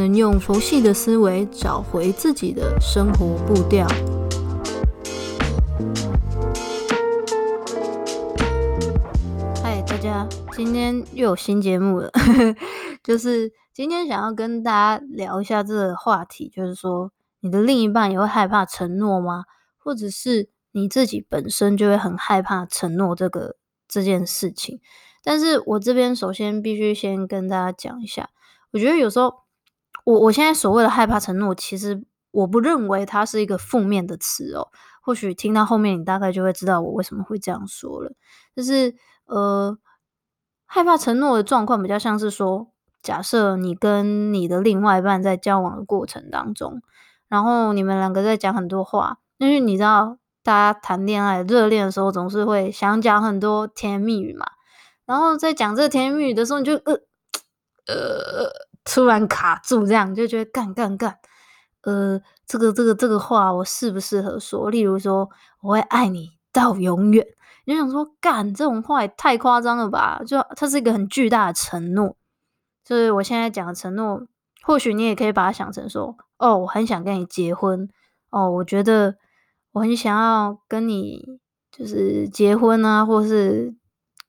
[0.00, 3.86] 能用佛系的思维找回自己的生活步调。
[9.62, 10.26] 嗨，大家，
[10.56, 12.10] 今天又有新节目了，
[13.04, 19.44] 就是今天想要跟大家聊一下这个话题，就是说你的另一半也会害怕承诺吗？
[19.76, 23.56] 或者是你自己本身就会很害怕承诺这个
[23.86, 24.80] 这件事情？
[25.22, 28.30] 但是我这边首先必须先跟大家讲一下，
[28.70, 29.34] 我觉得有时候。
[30.04, 34.68] 我我现在所谓的害怕承诺，其实我不认为它是一个负面的词哦。
[35.02, 38.12] 或许听到后面，你大概就会知道我为什么会这样说了。
[38.54, 38.94] 就是
[39.26, 39.76] 呃，
[40.66, 42.68] 害怕承诺的状况比较像是说，
[43.02, 46.82] 假设你跟你的另外一半在交往的过程当中，
[47.28, 54.46] 然后你们两个在讲很多话，因为你知道，大家谈恋爱热恋的时候，总是会想讲很多甜言蜜语嘛。
[55.06, 56.94] 然后在讲这甜言蜜语的时候，你就呃
[57.86, 58.50] 呃。
[58.84, 61.18] 突然卡住，这样就觉得干干干，
[61.82, 64.70] 呃，这个这个这个话我适不适合说？
[64.70, 65.28] 例如说，
[65.60, 67.26] 我会爱你到永远。
[67.66, 70.22] 你想说，干这种话也太夸张了吧？
[70.26, 72.16] 就它是一个很巨大的承诺。
[72.84, 74.26] 就是我现在讲的承诺，
[74.62, 77.88] 或许你也可以把它想成说，哦，我很想跟你结婚，
[78.30, 79.16] 哦，我觉得
[79.72, 81.38] 我很想要跟你
[81.70, 83.74] 就是结婚啊，或是。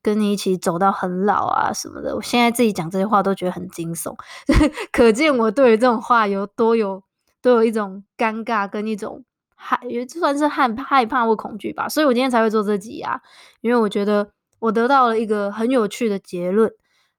[0.04, 4.16] 跟你一起走到很老啊什么的，我现在自己讲这些话都觉得很惊悚，
[4.92, 7.04] 可见我对于这种话有多有
[7.42, 9.24] 都有一种尴尬跟一种
[9.56, 11.88] 害，也算是害害怕或恐惧吧。
[11.88, 13.22] 所以我今天才会做这集啊，
[13.62, 16.72] 因为我觉得我得到了一个很有趣的结论，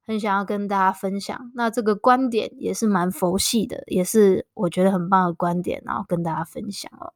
[0.04, 1.53] 很想要跟大家分享。
[1.54, 7.14] 那这个观点也是蛮佛系的，也是我觉得很棒的观点，然后跟大家分享了。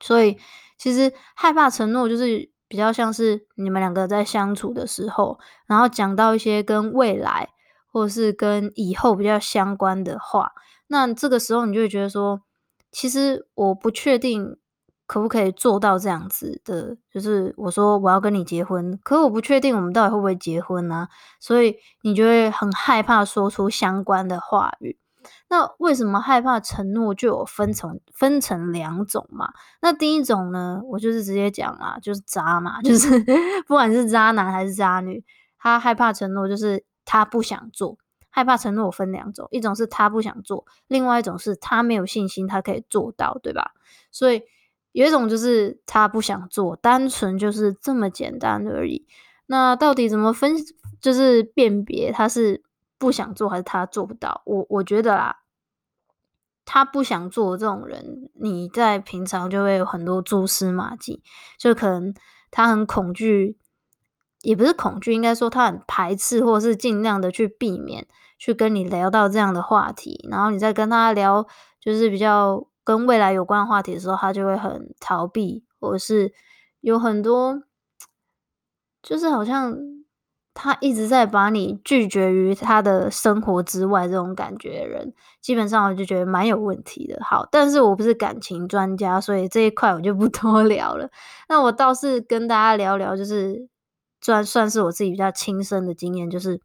[0.00, 0.36] 所以
[0.76, 2.50] 其实害怕承诺就是。
[2.70, 7.48] 比较像是你们两个在相处的时候，然后讲到一些跟未来
[7.92, 10.52] 或者是跟以后比较相关的话，
[10.86, 12.42] 那这个时候你就会觉得说，
[12.92, 14.56] 其实我不确定
[15.08, 21.08] 可不可以做到这样子的，就是我说我要跟你结婚，可我不确定我们到底会不会结婚呢？
[21.40, 24.99] 所以你就会很害怕说出相关的话语。
[25.48, 29.52] 那为什么害怕承诺就有分成分成两种嘛？
[29.80, 33.18] 那第一种呢，我就是直接讲啦，就是渣嘛， 就是
[33.66, 35.24] 不管是渣男还是渣女，
[35.58, 37.98] 他害怕承诺就是他不想做。
[38.32, 43.72] 害怕承诺分两种，一种是他不想做，另外一种是他没有信心他可以做到，对吧？
[44.12, 44.42] 所以
[44.92, 49.04] 有一种就是他不想做，单纯就是这么简单而已。
[49.46, 50.54] 那到底怎么分？
[51.00, 52.62] 就是辨别他是
[53.00, 54.42] 不想做还是他做不到？
[54.44, 55.38] 我我觉得啦。
[56.72, 61.20] 他不想做这种人，你在平常就会有很多蛛丝马迹，
[61.58, 62.14] 就可能
[62.52, 63.58] 他很恐惧，
[64.42, 68.06] 也不是恐惧，应该说他很排斥，或者是尽量的去避免
[68.38, 70.24] 去跟你聊到这样的话题。
[70.30, 71.44] 然后你在跟他聊，
[71.80, 76.32] 就是比较跟未来有关的话题的时候，他就会很逃避，或者是
[76.82, 77.64] 有很多，
[79.02, 79.99] 就是好像。
[80.52, 87.18] 他一直在把你拒绝于他的生活之外，这种感觉的人，基本上我就觉得蛮有问题的。
[87.24, 91.08] 好，但是我不是感情专家，所以这一块我就不 多聊了。
[91.48, 93.68] 那我倒是跟大家聊聊，就是
[94.20, 96.60] 算算是我自己比较亲身的经验，就是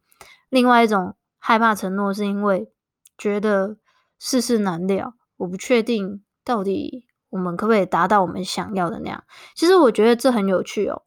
[0.50, 2.68] 另外一种害怕承诺，是因为
[3.16, 3.76] 觉得
[4.18, 9.24] 世事难料，我不确定到底我们可不可以达到我们想要的那样。
[9.54, 11.02] 其实我觉得这很有趣哦。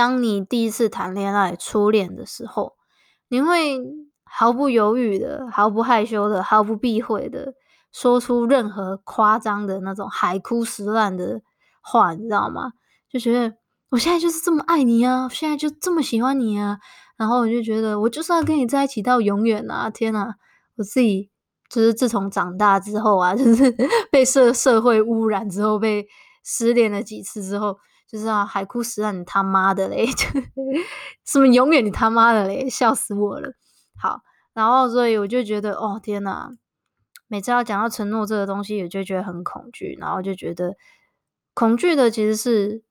[0.00, 2.72] 当你第一次谈恋爱、初恋的时候，
[3.28, 3.78] 你会
[4.24, 7.52] 毫不犹豫的、毫不害羞的、毫不避讳的
[7.92, 11.42] 说出任何夸张的那种海枯石烂的
[11.82, 12.72] 话，你知道吗？
[13.10, 13.54] 就觉得
[13.90, 16.78] 我现在就是这么爱你啊，现在就这么喜欢你啊，
[17.18, 19.90] 然后我就觉得我就是要跟你在一起到永远啊！
[19.90, 20.34] 天哪，
[20.76, 21.28] 我自己
[21.68, 23.70] 就是自从长大之后啊， 就是
[24.10, 26.08] 被社社会污染之后，被
[26.42, 27.76] 失恋了几次之后。
[28.10, 30.06] 就是啊，海枯石烂，你他妈的嘞！
[31.24, 33.52] 什么永远你他妈的嘞，笑死我了。
[33.96, 34.22] 好，
[34.52, 36.50] 然后所以我就觉得，哦天呐，
[37.28, 40.74] 每次要讲到承诺这个东西，我就觉得很恐惧，然后就觉得
[41.54, 42.82] 恐惧的其实是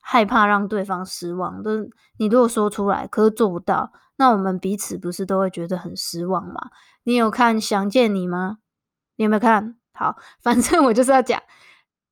[0.00, 1.62] 害怕让对方失望。
[1.62, 1.88] 就是
[2.18, 6.70] 你如果说出来，可是做不到，那我们彼此不是都会觉得很失望吗？
[7.04, 8.58] 你有看《想见你》吗？
[9.14, 9.76] 你有没有看？
[9.92, 11.40] 好，反正我就是要讲，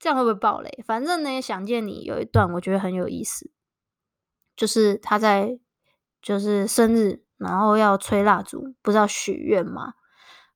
[0.02, 0.82] 这样会不会爆雷？
[0.84, 3.52] 反正呢，想见你有一段我觉得很有意思，
[4.56, 5.60] 就是他在
[6.20, 9.94] 就是生日，然后要吹蜡烛，不是要许愿吗？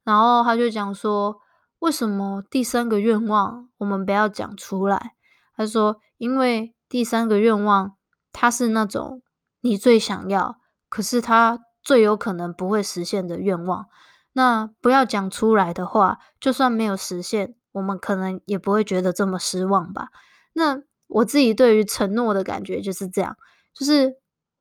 [0.02, 1.40] 然后他就讲说，
[1.78, 5.14] 为什么第三个愿望我们不要讲出来？
[5.56, 7.96] 他说，因为第三个愿望
[8.32, 9.22] 它是那种
[9.60, 10.56] 你最想要，
[10.88, 13.87] 可是它最有可能不会实现的愿望。
[14.32, 20.08] 那不要讲出来的话，就算没有实现，我们可能也不会觉得这么失望吧。
[20.55, 23.37] 那我自己对于承诺的感觉就是这样，
[23.75, 24.17] 就是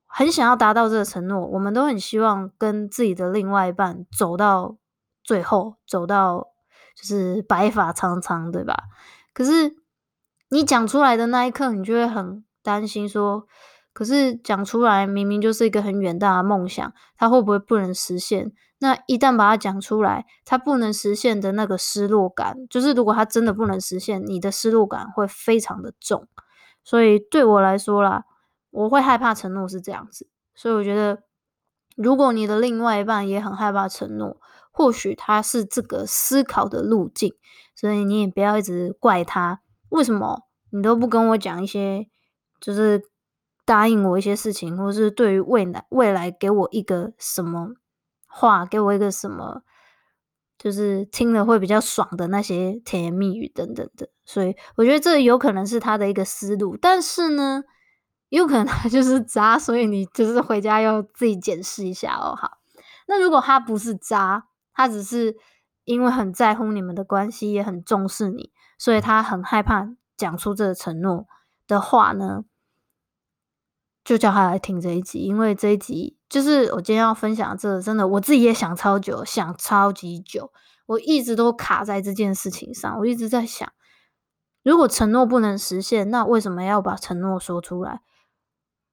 [0.05, 4.75] 很想要达到这个承诺，我们都很希望跟自己的另外一半走到
[5.23, 6.49] 最后，走到
[6.97, 8.75] 就是白发苍苍，对吧？
[9.33, 9.77] 可是
[10.49, 13.47] 你讲出来的那一刻，你就会很担心说，
[13.93, 18.51] 可是讲出来明明就是一个很远大的梦想，它会不会不能实现？
[18.79, 26.27] 那一旦把它讲出来，它不能实现的那个失落感，就是如果它真的不能实现，你的失落感会非常的重。
[26.83, 28.25] 所以对我来说啦，
[28.71, 30.27] 我会害怕承诺是这样子。
[30.53, 31.23] 所以我觉得，
[31.95, 34.37] 如果你的另外一半也很害怕承诺，
[34.71, 37.33] 或许他是这个思考的路径，
[37.75, 42.07] 所以你也不要一直怪他，为什么你都不跟我讲一些，
[42.59, 43.01] 就是
[43.65, 47.75] 答应我一些事情，或是对于未来未来给我一个什么。
[48.37, 49.63] 话给我一个什么，
[50.57, 57.63] 就是听了会比较爽的那些甜言蜜语等等的，所以我觉得这有可能是他的一个思路，但是呢，
[58.27, 62.35] 有可能他就是渣，所以你就是回家要自己检视一下哦。
[62.35, 62.57] 好，
[63.07, 65.37] 那如果他不是渣，他只是
[65.85, 69.87] 因为很在乎你们的关系，也很重视你，所以他很害怕
[70.17, 71.25] 讲出这个承诺
[71.67, 72.43] 的话呢，
[74.03, 80.51] 就叫他来听这一集，因为这一集就是我今天要分享这个，真的我自己也想超久，想超级久，
[80.87, 82.97] 我一直都卡在这件事情上。
[82.99, 83.71] 我一直在想，
[84.63, 88.01] 如果承诺不能实现，那为什么要把承诺说出来？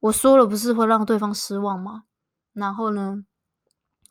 [0.00, 2.02] 我说了不是会让对方失望吗？
[2.52, 3.24] 然后呢，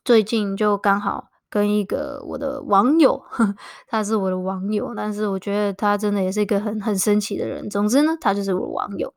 [0.04, 3.22] 最近就刚好跟一个我的网友，
[3.86, 7.70] 他是我的网友，但是我觉得他真的也是一个很很神奇的人。
[7.70, 9.14] 总之呢，他就是我的网友，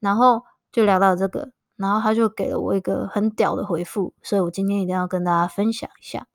[0.00, 0.42] 然后。
[0.72, 6.26] 就聊到这个，然后他就给了我一个很屌的回复，所以我今天一定要跟大家分享一下。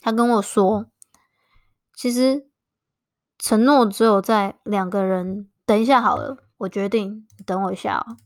[0.00, 0.86] 他跟我说，
[1.94, 2.48] 其实
[3.38, 8.16] 承诺只有在两个人，等一下好了，我决定，等我一下哦，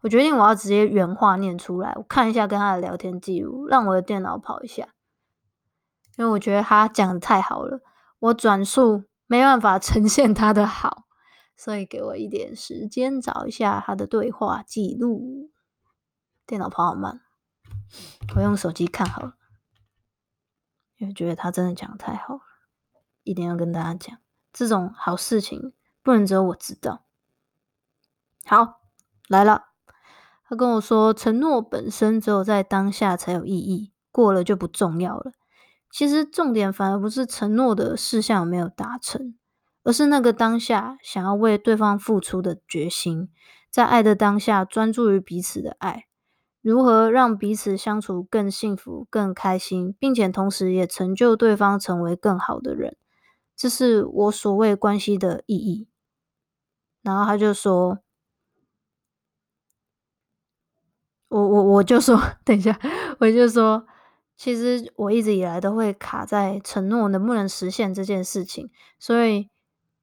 [0.00, 4.88] 我决定我要直接原话念出来，我看一下跟他的聊天记录，让我的电脑跑一下，
[6.16, 7.80] 因为我觉得他讲的太好了，
[8.18, 11.04] 我转述没办法呈现他的好。
[11.56, 15.50] 所以给我一点时间找一下他的对话记录。
[16.50, 17.20] 电脑跑好慢，
[18.34, 19.36] 我用手机看好了，
[20.96, 22.40] 因为觉得他真的讲得太好了，
[23.22, 24.18] 一定要跟大家讲。
[24.52, 27.04] 这种好事情不能只有我知道。
[28.44, 28.80] 好，
[29.28, 29.66] 来了，
[30.48, 35.30] 他跟我说，承诺本身只有在当下才有意义，过了就不重要了。
[35.88, 39.36] 其实重点反而不是承诺的事项有没有达成。
[39.84, 43.30] 而是那个当下想要为对方付出的决心，
[43.70, 46.08] 在爱的当下专注于彼此的爱，
[46.62, 52.96] 如何让彼此相处更幸福、更开心，并且同时也成就对方成为更好的人，
[53.56, 55.86] 这是我所谓关系的意义。
[57.04, 58.00] 然后他就说
[61.28, 62.78] ：“我我我就说， 等一下，
[63.20, 63.86] 我就说，
[64.36, 69.48] 其实我一直以来都会卡在承诺能不能实现这件事情，所以。”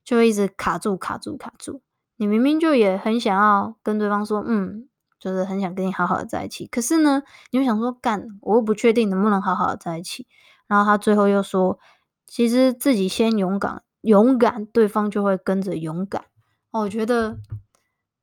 [0.07, 1.81] 就一直卡住、卡住、卡住。
[2.15, 4.87] 你明明就也很想要跟对方说，嗯，
[5.19, 6.67] 就是很想跟你好好的在一起。
[6.67, 10.27] 可是呢，你又想说，干，我又不确定能不能好好的在一起。
[10.67, 11.79] 然后他最后又说，
[12.25, 16.25] 其实自己先勇敢，勇敢，对方就会跟着勇敢。
[16.71, 17.37] 哦，我觉得，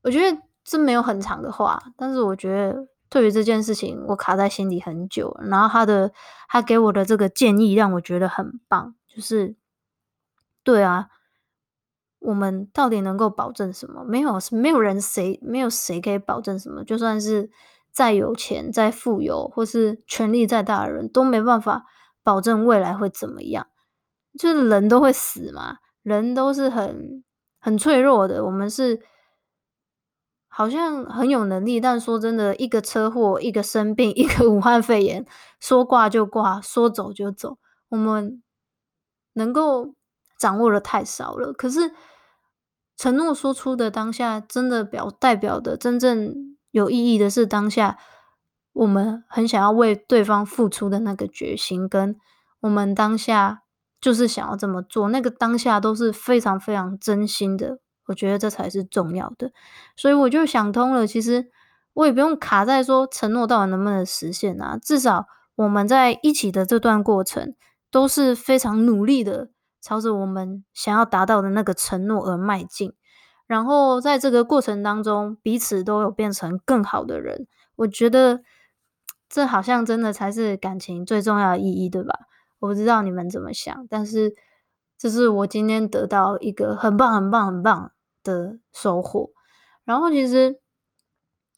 [0.03, 5.37] 我觉得这没有很长的话，但是我觉得对于这件事情，我卡在心里很久。
[5.45, 6.13] 然后他的，
[6.49, 9.57] 他给我的这个建议让我觉得很棒，就是，
[10.63, 11.09] 对啊。
[12.25, 14.03] 我们到底能够保证什么？
[14.03, 16.83] 没有，没有人谁没有谁可以保证什么。
[16.83, 17.51] 就算是
[17.93, 21.85] 再有钱、再富有，或是权力再大的人，都没办法
[22.23, 23.67] 保证未来会怎么样。
[24.39, 27.23] 就是人都会死嘛，人都是很
[27.61, 28.43] 很脆弱的。
[28.47, 29.03] 我们是
[30.49, 35.27] 好像很有能力，但说真的，一个车祸、一个生病、 一个武汉肺炎，
[35.61, 37.59] 说挂就挂，说走就走，
[37.91, 38.43] 我们
[39.35, 39.95] 能够
[40.39, 41.53] 掌握的太少了。
[41.53, 41.93] 可是。
[42.97, 47.99] 承诺说出的当下，真的表代表的真正有意义的是当下，
[48.73, 52.17] 我们很想要为对方付出的那个决心，跟
[52.61, 53.63] 我们当下
[54.01, 57.79] 就是想要这么做，那个当下都是非常非常真心的。
[58.07, 59.51] 我觉得这才是重要的，
[59.97, 61.07] 所以我就想通了。
[61.07, 61.51] 其实
[61.95, 67.55] 我也不用卡在说承诺到底能不能实现啊，至少我们在一起的这段过程
[67.91, 69.49] 都是非常努力的，
[69.85, 72.95] 朝着我们想要达到的那个承诺而迈进。
[73.47, 77.47] 然后在这个过程当中，彼此都有变成更好的人。
[77.77, 78.41] 我觉得
[79.29, 82.21] 这好像真的才是感情最重要的意义，对吧？
[82.61, 84.35] 我不知道你们怎么想，但是
[84.97, 89.33] 这是我今天得到一个很棒、很棒、很棒的收获。
[89.85, 90.59] 然后，其实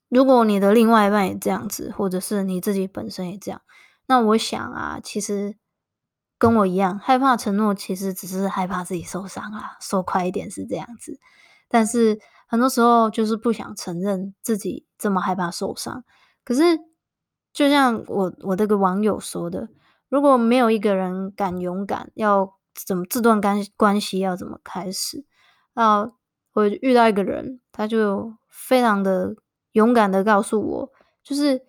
[0.09, 3.61] 如果你的另外一半也这样子，或者是你自己本身也这样，
[4.07, 5.57] 那我想啊，其实
[6.39, 9.77] 跟我一样害怕承诺，其实只是害怕自己受伤啊。
[9.81, 11.19] 说快一点是这样子，
[11.69, 16.05] 但是很多时候就是不想承认自己这么害怕受伤。
[16.45, 16.79] 可是，
[17.53, 19.69] 就像我我这个网友说的。
[20.09, 22.55] 如果没有一个人敢勇敢，要
[22.87, 25.25] 怎么这段关关系要怎么开始？
[25.75, 26.13] 啊，
[26.53, 29.35] 我遇到一个人，他就非常的
[29.73, 30.93] 勇敢的告诉我，
[31.25, 31.61] 就是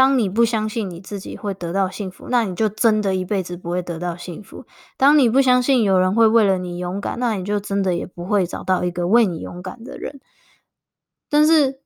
[0.00, 4.64] 当你不相信你自己会得到幸福，那你就真的一辈子不会得到幸福。
[4.96, 10.18] 当你不相信有人会为了你勇敢，那你就真的也不会找到一个为你勇敢的人。
[11.28, 11.82] 但是。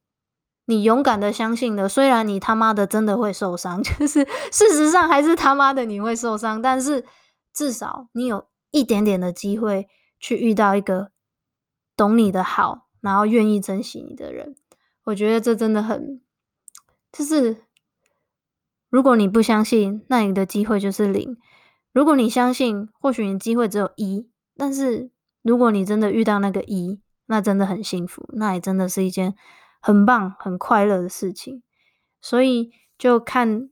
[0.66, 7.04] 你勇敢的相信了，虽然你他妈的真的会受伤， 就是事实上还是他妈的你会受伤，但是
[7.52, 9.86] 至少你有一点点的机会
[10.18, 11.10] 去遇到一个
[11.94, 14.56] 懂你的好，然后愿意珍惜你的人。
[15.04, 16.22] 我觉得这真的很，
[17.12, 17.63] 就是
[18.94, 21.34] 如果你不相信，那你的机会就是零；
[21.92, 24.30] 如果你相信，或许你机会只有一。
[24.56, 25.10] 但是
[25.42, 29.34] 如果你真的遇到那个一，那真的很幸福，那也真的是一件。
[29.80, 31.64] 很棒，很快乐的事情，
[32.20, 33.68] 所以就看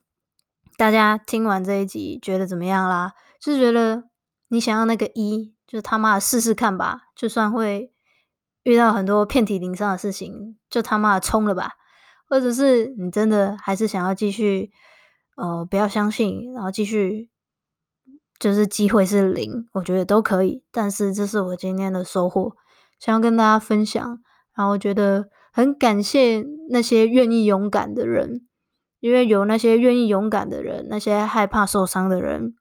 [0.77, 3.13] 大家听完这一集觉得怎么样啦？
[3.41, 4.09] 就觉得
[4.49, 7.93] 你想要那个一，就他妈的试试看吧，就算会
[8.65, 11.75] 遇到很多遍体鳞伤的事情，就他妈的冲了吧。
[12.29, 14.73] 或者是你真的还是想要继续，
[15.37, 17.29] 呃，不要相信，然后继续，
[18.39, 20.63] 就是机会是零，我觉得都可以。
[20.71, 22.57] 但是这是我今天的收获，
[22.99, 24.21] 想要跟大家分享，
[24.55, 25.29] 然后我觉得。
[25.55, 28.47] 很感谢那些愿意勇敢的人，
[29.01, 32.55] 因为有那些愿意勇敢的人，那些害怕受伤的人，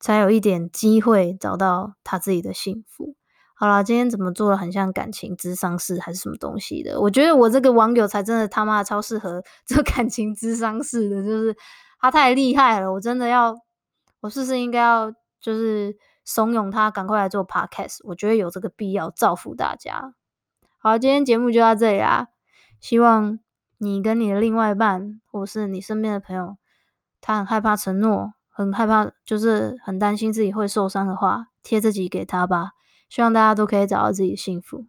[0.00, 3.14] 才有一点机会找到他自己的幸福。
[3.54, 6.98] 好啦，今天怎么做的很像感情咨商室还是什么东西的？
[6.98, 11.54] 我觉得我这个网友才真的他妈超适合做 感情咨商室的，就是
[12.04, 13.56] 他太厉害了，我真的要，
[14.20, 18.00] 我是不是应该要就是怂恿他赶快来做 podcast？
[18.02, 20.12] 我觉得有这个必要，造福大家。
[20.76, 22.28] 好，今天节目就到这里啦。
[22.78, 23.40] 希望
[23.78, 26.58] 你跟你的另外一半，或是你身边的朋友，
[27.22, 32.72] 他很害怕承诺，很害怕，就是很担心自己会受伤的话，贴这集给他吧。
[33.08, 34.84] 希望大家都可以找到自己的幸福。